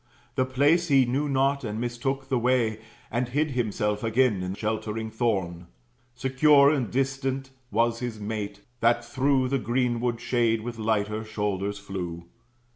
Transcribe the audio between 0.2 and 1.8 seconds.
The place he knew not, and